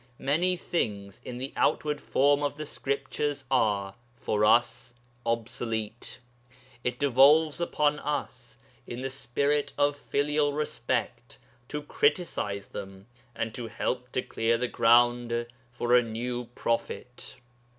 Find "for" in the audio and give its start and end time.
4.15-4.43, 15.71-15.93